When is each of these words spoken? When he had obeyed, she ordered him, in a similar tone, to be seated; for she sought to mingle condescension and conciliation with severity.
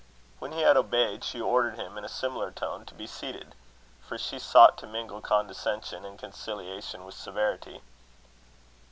When 0.39 0.51
he 0.51 0.61
had 0.61 0.77
obeyed, 0.77 1.23
she 1.23 1.39
ordered 1.39 1.75
him, 1.75 1.95
in 1.95 2.03
a 2.03 2.09
similar 2.09 2.49
tone, 2.49 2.85
to 2.87 2.95
be 2.95 3.05
seated; 3.05 3.53
for 4.01 4.17
she 4.17 4.39
sought 4.39 4.75
to 4.79 4.87
mingle 4.87 5.21
condescension 5.21 6.05
and 6.05 6.17
conciliation 6.17 7.05
with 7.05 7.13
severity. 7.13 7.83